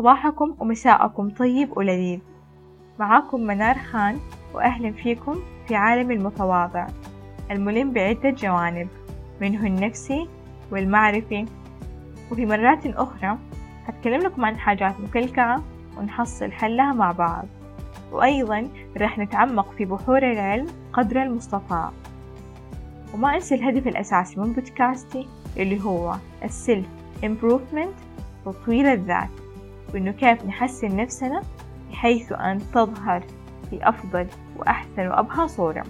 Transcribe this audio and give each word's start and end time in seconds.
صباحكم 0.00 0.54
ومساءكم 0.58 1.30
طيب 1.30 1.76
ولذيذ. 1.76 2.20
معاكم 2.98 3.40
منار 3.40 3.78
خان 3.78 4.18
وأهلا 4.54 4.92
فيكم 4.92 5.36
في 5.68 5.74
عالم 5.74 6.10
المتواضع. 6.10 6.86
الملم 7.50 7.92
بعدة 7.92 8.30
جوانب 8.30 8.88
منه 9.40 9.66
النفسي 9.66 10.28
والمعرفي. 10.72 11.46
وفي 12.32 12.46
مرات 12.46 12.86
أخرى 12.86 13.38
هتكلم 13.86 14.20
لكم 14.20 14.44
عن 14.44 14.56
حاجات 14.56 15.00
مكلكعة 15.00 15.62
ونحصل 15.98 16.52
حلها 16.52 16.92
مع 16.92 17.12
بعض. 17.12 17.44
وأيضا 18.12 18.68
راح 18.96 19.18
نتعمق 19.18 19.72
في 19.72 19.84
بحور 19.84 20.18
العلم 20.18 20.66
قدر 20.92 21.22
المستطاع 21.22 21.90
وما 23.14 23.34
أنسى 23.34 23.54
الهدف 23.54 23.86
الأساسي 23.86 24.40
من 24.40 24.52
بودكاستي 24.52 25.28
اللي 25.56 25.84
هو 25.84 26.14
ال 26.44 26.52
self 26.52 26.86
improvement 27.24 27.94
تطوير 28.44 28.92
الذات. 28.92 29.39
وإنه 29.94 30.10
كيف 30.10 30.44
نحسن 30.44 30.96
نفسنا 30.96 31.42
بحيث 31.90 32.32
أن 32.32 32.58
تظهر 32.58 33.24
في 33.70 33.88
أفضل 33.88 34.26
وأحسن 34.56 35.08
وأبهى 35.08 35.48
صورة. 35.48 35.84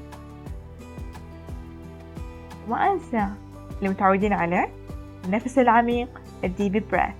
وما 2.68 2.92
أنسى 2.92 3.28
اللي 3.78 3.91
متعودين 3.91 4.32
عليه 4.32 4.68
النفس 5.24 5.58
العميق 5.58 6.20
ال 6.45 6.50
deep 6.50 6.73
breath 6.73 7.14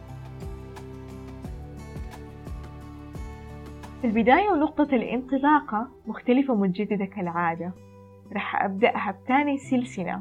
في 4.01 4.07
البداية 4.07 4.51
ونقطة 4.51 4.89
الانطلاقة 4.97 5.89
مختلفة 6.07 6.53
ومتجددة 6.53 7.05
كالعادة. 7.05 7.73
رح 8.33 8.63
أبدأها 8.65 9.11
بتاني 9.11 9.59
سلسلة. 9.59 10.21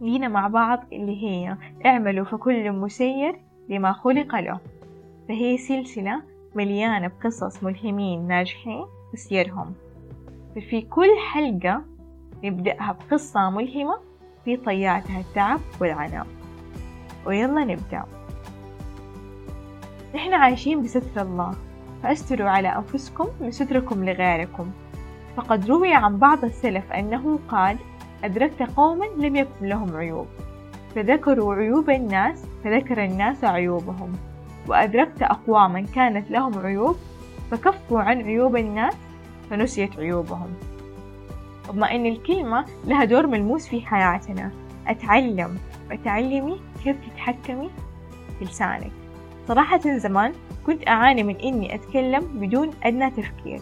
لينا 0.00 0.28
مع 0.28 0.48
بعض 0.48 0.84
اللي 0.92 1.22
هي 1.22 1.56
اعملوا 1.86 2.24
فكل 2.24 2.72
مسير 2.72 3.40
لما 3.68 3.92
خلق 3.92 4.34
له. 4.40 4.60
فهي 5.28 5.58
سلسلة 5.58 6.22
مليانة 6.54 7.08
بقصص 7.08 7.64
ملهمين 7.64 8.28
ناجحين 8.28 8.86
وسيرهم 9.12 9.74
ففي 10.56 10.80
كل 10.80 11.08
حلقة 11.32 11.82
نبدأها 12.44 12.92
بقصة 12.92 13.50
ملهمة 13.50 13.98
في 14.44 14.56
طياتها 14.56 15.20
التعب 15.20 15.60
والعناء. 15.80 16.26
ويلا 17.26 17.64
نبدأ. 17.64 18.04
نحن 20.14 20.34
عايشين 20.34 20.82
بستر 20.82 21.22
الله. 21.22 21.54
فأستروا 22.02 22.48
على 22.48 22.68
أنفسكم 22.68 23.28
من 23.40 23.50
ستركم 23.50 24.04
لغيركم. 24.04 24.70
فقد 25.36 25.66
روي 25.66 25.94
عن 25.94 26.18
بعض 26.18 26.44
السلف 26.44 26.92
أنه 26.92 27.38
قال 27.48 27.76
أدركت 28.24 28.62
قوما 28.62 29.04
لم 29.04 29.36
يكن 29.36 29.66
لهم 29.66 29.96
عيوب. 29.96 30.26
فذكروا 30.94 31.54
عيوب 31.54 31.90
الناس 31.90 32.46
فذكر 32.64 33.04
الناس 33.04 33.44
عيوبهم. 33.44 34.12
وأدركت 34.68 35.22
أقواما 35.22 35.80
كانت 35.94 36.30
لهم 36.30 36.58
عيوب 36.58 36.96
فكفوا 37.50 38.00
عن 38.00 38.22
عيوب 38.22 38.56
الناس 38.56 38.94
فنسيت 39.50 39.98
عيوبهم. 39.98 40.54
وبما 41.68 41.94
أن 41.94 42.06
الكلمة 42.06 42.64
لها 42.84 43.04
دور 43.04 43.26
ملموس 43.26 43.68
في 43.68 43.80
حياتنا. 43.80 44.50
أتعلم 44.86 45.58
وتعلمي 45.90 46.60
كيف 46.84 46.96
تتحكمي 47.06 47.70
في 48.38 48.44
لسانك. 48.44 48.92
صراحة 49.48 49.80
زمان 49.98 50.32
كنت 50.66 50.88
أعاني 50.88 51.22
من 51.22 51.36
إني 51.36 51.74
أتكلم 51.74 52.20
بدون 52.20 52.70
أدنى 52.82 53.10
تفكير. 53.10 53.60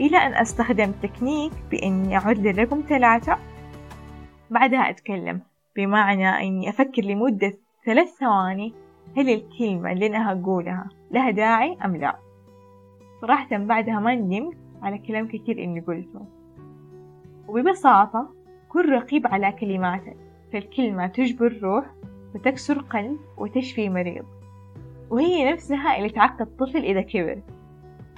إلى 0.00 0.16
أن 0.16 0.34
أستخدم 0.34 0.92
تكنيك 1.02 1.52
بإني 1.70 2.16
أعد 2.16 2.38
للرقم 2.38 2.82
ثلاثة. 2.88 3.38
بعدها 4.50 4.90
أتكلم 4.90 5.40
بمعنى 5.76 6.28
إني 6.28 6.68
أفكر 6.68 7.02
لمدة 7.02 7.54
ثلاث 7.86 8.08
ثواني 8.08 8.74
هل 9.16 9.28
الكلمة 9.30 9.92
اللي 9.92 10.06
أنا 10.06 10.32
هقولها 10.32 10.88
لها 11.10 11.30
داعي 11.30 11.78
أم 11.84 11.96
لا؟ 11.96 12.18
صراحة 13.20 13.56
بعدها 13.56 14.00
ما 14.00 14.14
ندمت 14.14 14.56
على 14.82 14.98
كلام 14.98 15.28
كثير 15.28 15.64
إني 15.64 15.80
قلته. 15.80 16.26
وببساطة 17.48 18.34
كن 18.68 18.90
رقيب 18.90 19.26
على 19.26 19.52
كلماتك 19.52 20.16
فالكلمة 20.52 21.06
تجبر 21.06 21.46
الروح 21.46 21.84
وتكسر 22.34 22.78
قلب 22.78 23.18
وتشفي 23.38 23.88
مريض. 23.88 24.24
وهي 25.10 25.52
نفسها 25.52 25.96
اللي 25.96 26.08
تعقد 26.08 26.40
الطفل 26.40 26.78
إذا 26.78 27.00
كبر. 27.00 27.42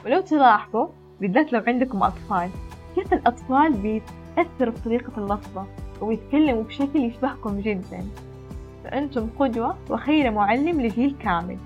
ولو 0.04 0.20
تلاحظوا 0.20 0.88
بالذات 1.20 1.52
لو 1.52 1.62
عندكم 1.66 2.02
أطفال 2.02 2.50
كيف 2.94 3.12
الأطفال 3.12 3.72
بيتأثروا 3.72 4.74
بطريقة 4.74 5.12
اللفظة 5.18 5.66
ويتكلموا 6.00 6.62
بشكل 6.62 6.98
يشبهكم 6.98 7.60
جدا؟ 7.60 8.04
فأنتم 8.84 9.28
قدوة 9.38 9.76
وخير 9.90 10.30
معلم 10.30 10.80
لجيل 10.80 11.16
كامل. 11.20 11.58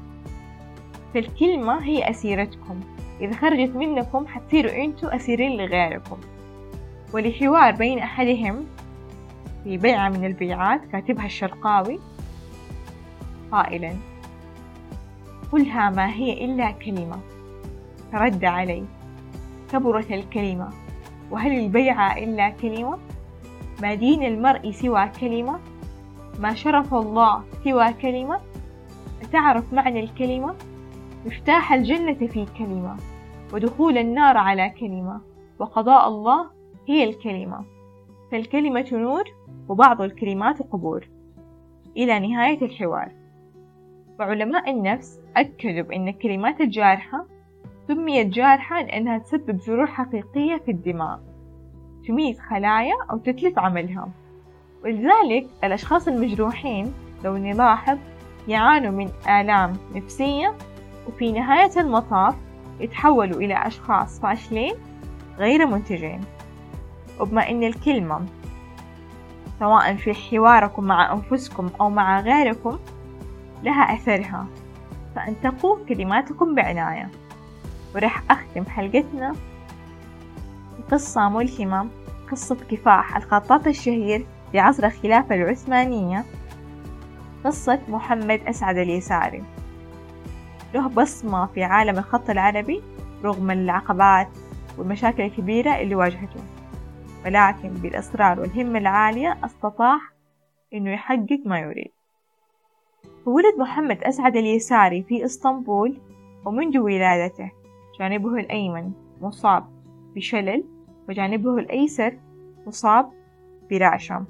فالكلمة 1.15 1.85
هي 1.85 2.11
أسيرتكم. 2.11 2.81
إذا 3.21 3.37
خرجت 3.37 3.77
منكم 3.77 4.27
حتصيروا 4.27 4.85
أنتوا 4.85 5.17
أسيرين 5.17 5.53
لغيركم. 5.53 6.17
ولحوار 7.15 7.73
بين 7.73 7.99
أحدهم 7.99 8.65
في 9.65 9.77
بيعة 9.77 10.09
من 10.09 10.25
البيعات 10.25 10.85
كاتبها 10.85 11.27
الشرقاوي 11.27 11.99
قائلا 13.53 13.93
قلها 15.53 15.91
ما 15.91 16.11
هي 16.11 16.45
إلا 16.45 16.71
كلمة. 16.71 17.21
فرد 18.13 18.45
علي 18.45 18.85
كبرت 19.73 20.11
الكلمة. 20.11 20.69
وهل 21.31 21.59
البيعة 21.59 22.19
إلا 22.19 22.51
كلمة؟ 22.51 22.99
ما 23.83 23.95
دين 23.95 24.25
المرء 24.25 24.71
سوى 24.71 25.09
كلمة؟ 25.21 25.59
ما 26.39 26.55
شرف 26.55 26.95
الله 26.95 27.43
سوى 27.65 27.93
كلمة؟ 27.93 28.41
أتعرف 29.23 29.73
معنى 29.73 30.01
الكلمة؟ 30.01 30.55
مفتاح 31.27 31.73
الجنة 31.73 32.15
في 32.15 32.47
كلمة 32.59 32.97
ودخول 33.53 33.99
النار 33.99 34.37
على 34.37 34.71
كلمة 34.71 35.21
وقضاء 35.59 36.09
الله 36.09 36.51
هي 36.89 37.05
الكلمة. 37.05 37.65
فالكلمة 38.33 38.89
نور 38.93 39.25
وبعض 39.69 40.03
الكلمات 40.03 40.63
قبور. 40.63 41.09
إلى 41.97 42.19
نهاية 42.19 42.63
الحوار. 42.63 43.13
وعلماء 44.21 44.71
النفس 44.71 45.21
أكدوا 45.37 45.83
بأن 45.83 46.09
الكلمات 46.09 46.61
الجارحة 46.61 47.27
سميت 47.89 48.27
جارحة 48.27 48.83
لأنها 48.83 49.19
تسبب 49.19 49.59
جروح 49.59 49.91
حقيقية 49.91 50.57
في 50.57 50.71
الدماغ. 50.71 51.19
تميت 52.09 52.39
خلايا 52.39 52.95
أو 53.11 53.19
تتلف 53.19 53.59
عملها. 53.59 54.09
ولذلك 54.85 55.47
الأشخاص 55.65 56.09
المجروحين 56.09 56.93
لو 57.25 57.37
نلاحظ 57.37 57.99
يعانوا 58.49 58.91
من 58.91 59.11
آلام 59.29 59.77
نفسية 59.95 60.55
وفي 61.07 61.33
نهاية 61.33 61.71
المطاف 61.77 62.35
يتحولوا 62.81 63.41
إلى 63.41 63.67
أشخاص 63.67 64.21
فاشلين 64.21 64.75
غير 65.39 65.67
منتجين. 65.67 66.21
وبما 67.21 67.51
أن 67.51 67.63
الكلمة. 67.63 68.27
سواء 69.59 69.97
في 69.97 70.15
حواركم 70.15 70.85
مع 70.85 71.13
أنفسكم 71.13 71.71
أو 71.81 71.91
مع 71.91 72.21
غيركم 72.21 72.79
لها 73.63 73.95
أثرها. 73.95 74.47
فأنتقوا 75.17 75.77
كلماتكم 75.89 76.55
بعناية. 76.55 77.11
ورح 77.95 78.23
أختم 78.31 78.65
حلقتنا 78.65 79.35
بقصة 80.79 81.29
ملهمة 81.29 81.87
قصة 82.31 82.57
كفاح 82.71 83.17
الخطاط 83.17 83.67
الشهير 83.67 84.27
لعصر 84.55 84.87
الخلافة 84.87 85.35
العثمانية. 85.35 86.25
قصة 87.45 87.81
محمد 87.89 88.41
أسعد 88.47 88.77
اليساري. 88.77 89.45
له 90.75 90.89
بصمة 90.89 91.47
في 91.47 91.63
عالم 91.63 91.99
الخط 91.99 92.31
العربي 92.31 92.83
رغم 93.25 93.51
العقبات 93.51 94.29
والمشاكل 94.79 95.23
الكبيرة 95.23 95.81
اللي 95.81 95.95
واجهته. 95.95 96.41
ولكن 97.25 97.69
بالإصرار 97.69 98.41
والهمة 98.41 98.79
العالية 98.79 99.39
أستطاع 99.45 99.99
إنه 100.75 100.91
يحقق 100.91 101.41
ما 101.45 101.59
يريد. 101.59 101.93
ولد 103.27 103.59
محمد 103.59 104.05
أسعد 104.05 104.37
اليساري 104.37 105.03
في 105.03 105.25
إسطنبول 105.25 105.99
ومنذ 106.45 106.79
ولادته. 106.79 107.51
جانبه 107.99 108.35
الأيمن 108.35 108.93
مصاب 109.21 109.65
بشلل 110.15 110.65
وجانبه 111.09 111.59
الأيسر 111.59 112.19
مصاب 112.67 113.11
برعشة 113.71 114.25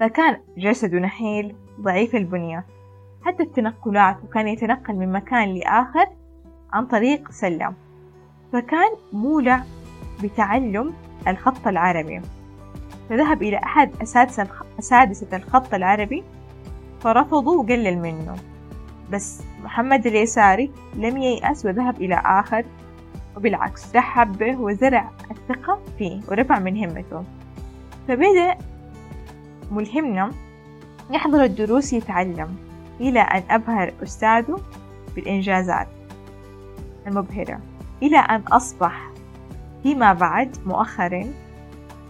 فكان 0.00 0.40
جسده 0.58 0.98
نحيل 0.98 1.56
ضعيف 1.80 2.14
البنية. 2.16 2.64
حتى 3.24 3.42
التنقلات 3.42 4.16
وكان 4.24 4.48
يتنقل 4.48 4.94
من 4.94 5.12
مكان 5.12 5.54
لآخر 5.54 6.06
عن 6.72 6.86
طريق 6.86 7.30
سلة 7.30 7.74
فكان 8.52 8.90
مولع 9.12 9.64
بتعلم 10.22 10.94
الخط 11.28 11.66
العربي. 11.66 12.20
فذهب 13.08 13.42
إلى 13.42 13.56
أحد 13.56 13.90
أساتذة 14.78 15.36
الخط 15.36 15.74
العربي 15.74 16.24
فرفضوا 17.00 17.62
وقلل 17.62 17.98
منه. 17.98 18.34
بس 19.12 19.42
محمد 19.64 20.06
اليساري 20.06 20.70
لم 20.94 21.16
ييأس 21.16 21.66
وذهب 21.66 21.96
إلى 21.96 22.22
آخر 22.24 22.64
وبالعكس 23.36 23.96
رحب 23.96 24.38
به 24.38 24.60
وزرع 24.60 25.10
الثقة 25.30 25.78
فيه 25.98 26.20
ورفع 26.28 26.58
من 26.58 26.84
همته. 26.84 27.24
فبدأ 28.08 28.56
ملهمنا 29.70 30.30
يحضر 31.10 31.44
الدروس 31.44 31.92
يتعلم 31.92 32.56
إلى 33.00 33.20
أن 33.20 33.42
أبهر 33.50 33.92
أستاذه 34.02 34.60
بالإنجازات 35.14 35.88
المبهرة 37.06 37.60
إلى 38.02 38.18
أن 38.18 38.40
أصبح 38.40 39.10
فيما 39.82 40.12
بعد 40.12 40.56
مؤخرا 40.66 41.24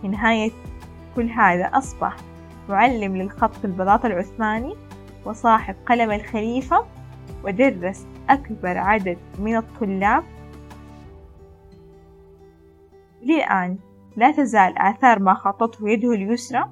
في 0.01 0.09
نهاية 0.09 0.51
كل 1.17 1.31
هذا 1.31 1.65
أصبح 1.65 2.17
معلم 2.69 3.17
للخط 3.17 3.55
في 3.55 3.65
البلاط 3.65 4.05
العثماني 4.05 4.75
وصاحب 5.25 5.75
قلم 5.87 6.11
الخليفة 6.11 6.85
ودرس 7.45 8.07
أكبر 8.31 8.79
عدد 8.79 9.19
من 9.39 9.57
الطلاب. 9.57 10.25
للآن 13.23 13.79
لا 14.17 14.31
تزال 14.31 14.79
آثار 14.79 15.19
ما 15.19 15.35
خطته 15.35 15.89
يده 15.89 16.13
اليسرى 16.13 16.71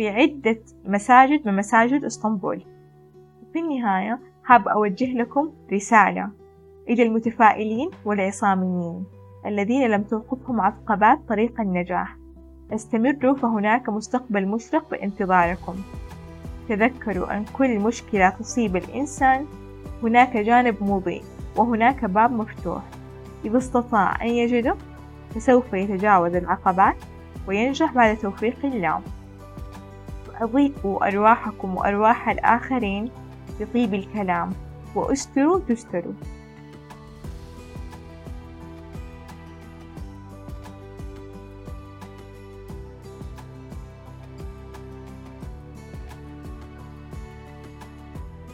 في 0.00 0.08
عدة 0.08 0.60
مساجد 0.84 1.48
من 1.48 1.56
مساجد 1.56 2.04
إسطنبول. 2.04 2.64
في 3.52 3.58
النهاية 3.58 4.20
حاب 4.44 4.68
أوجه 4.68 5.12
لكم 5.12 5.52
رسالة 5.72 6.30
إلى 6.88 7.02
المتفائلين 7.02 7.90
والعصاميين 8.04 9.04
الذين 9.46 9.90
لم 9.90 10.02
توقفهم 10.02 10.60
عقبات 10.60 11.18
طريق 11.28 11.60
النجاح. 11.60 12.16
استمروا 12.72 13.34
فهناك 13.34 13.88
مستقبل 13.88 14.48
مشرق 14.48 14.90
بانتظاركم. 14.90 15.74
تذكروا 16.68 17.36
أن 17.36 17.44
كل 17.44 17.78
مشكلة 17.78 18.30
تصيب 18.30 18.76
الإنسان 18.76 19.46
هناك 20.02 20.36
جانب 20.36 20.76
مضيء 20.80 21.22
وهناك 21.56 22.04
باب 22.04 22.32
مفتوح. 22.32 22.82
إذا 23.44 23.58
استطاع 23.58 24.22
أن 24.22 24.28
يجده 24.28 24.76
فسوف 25.30 25.72
يتجاوز 25.72 26.34
العقبات 26.34 26.96
وينجح 27.48 27.94
بعد 27.94 28.16
توفيق 28.16 28.64
الله 28.64 29.00
وأضيفوا 30.40 31.08
أرواحكم 31.08 31.76
وأرواح 31.76 32.28
الآخرين 32.28 33.10
بطيب 33.60 33.94
الكلام. 33.94 34.50
وأستروا 34.94 35.60
تستروا 35.68 36.12